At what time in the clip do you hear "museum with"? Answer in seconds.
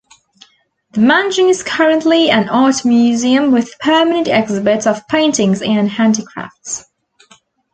2.83-3.77